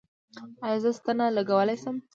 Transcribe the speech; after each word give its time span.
ایا 0.65 0.77
زه 0.83 0.91
ستنه 0.99 1.25
لګولی 1.37 1.75
شم؟ 1.81 1.97